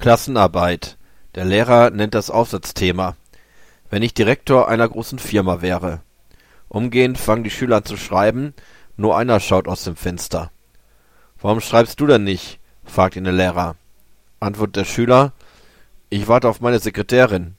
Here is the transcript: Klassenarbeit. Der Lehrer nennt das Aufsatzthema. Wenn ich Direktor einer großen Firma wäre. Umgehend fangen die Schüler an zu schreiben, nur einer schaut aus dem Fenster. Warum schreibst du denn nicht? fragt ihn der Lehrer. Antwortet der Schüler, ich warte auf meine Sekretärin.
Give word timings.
Klassenarbeit. 0.00 0.96
Der 1.34 1.44
Lehrer 1.44 1.90
nennt 1.90 2.14
das 2.14 2.30
Aufsatzthema. 2.30 3.16
Wenn 3.90 4.02
ich 4.02 4.14
Direktor 4.14 4.66
einer 4.66 4.88
großen 4.88 5.18
Firma 5.18 5.60
wäre. 5.60 6.00
Umgehend 6.70 7.18
fangen 7.18 7.44
die 7.44 7.50
Schüler 7.50 7.76
an 7.76 7.84
zu 7.84 7.98
schreiben, 7.98 8.54
nur 8.96 9.18
einer 9.18 9.40
schaut 9.40 9.68
aus 9.68 9.84
dem 9.84 9.96
Fenster. 9.96 10.50
Warum 11.38 11.60
schreibst 11.60 12.00
du 12.00 12.06
denn 12.06 12.24
nicht? 12.24 12.60
fragt 12.82 13.14
ihn 13.14 13.24
der 13.24 13.34
Lehrer. 13.34 13.76
Antwortet 14.40 14.76
der 14.76 14.84
Schüler, 14.86 15.32
ich 16.08 16.28
warte 16.28 16.48
auf 16.48 16.62
meine 16.62 16.78
Sekretärin. 16.78 17.56